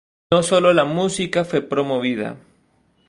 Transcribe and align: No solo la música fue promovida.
No 0.31 0.41
solo 0.41 0.73
la 0.73 0.83
música 0.83 1.45
fue 1.45 1.61
promovida. 1.61 2.35